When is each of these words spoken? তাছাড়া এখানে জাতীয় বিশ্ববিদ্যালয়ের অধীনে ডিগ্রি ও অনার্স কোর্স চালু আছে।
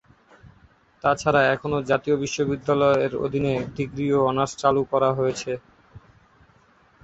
তাছাড়া 1.03 1.41
এখানে 1.47 1.77
জাতীয় 1.91 2.15
বিশ্ববিদ্যালয়ের 2.17 3.13
অধীনে 3.25 3.53
ডিগ্রি 3.75 4.05
ও 4.11 4.19
অনার্স 4.29 4.53
কোর্স 4.53 4.61
চালু 4.61 4.81
আছে। 5.31 5.53